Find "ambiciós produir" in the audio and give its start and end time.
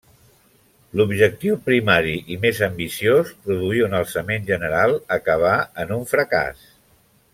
2.69-3.85